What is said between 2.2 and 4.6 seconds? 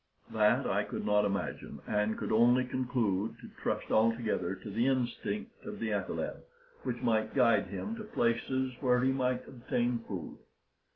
only conclude to trust altogether